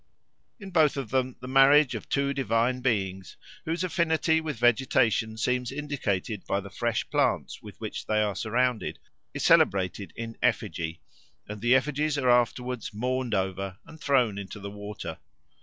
[0.59, 5.71] In both of them the marriage of two divine beings, whose affinity with vegetation seems
[5.71, 8.97] indicated by the fresh plants with which they are surrounded,
[9.35, 11.01] is celebrated in effigy,
[11.47, 15.19] and the effigies are afterwards mourned over and thrown into the water.